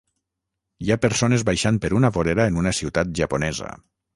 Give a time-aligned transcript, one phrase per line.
[0.85, 3.71] Hi ha persones baixant per una vorera en una ciutat japonesa.